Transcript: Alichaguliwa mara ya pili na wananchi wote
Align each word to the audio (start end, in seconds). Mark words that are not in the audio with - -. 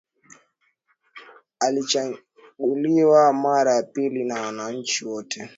Alichaguliwa 1.59 3.33
mara 3.33 3.75
ya 3.75 3.83
pili 3.83 4.23
na 4.23 4.41
wananchi 4.41 5.05
wote 5.05 5.49